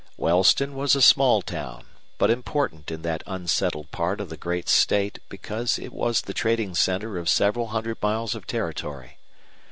[0.17, 1.85] Wellston was a small town,
[2.17, 6.73] but important in that unsettled part of the great state because it was the trading
[6.73, 9.19] center of several hundred miles of territory.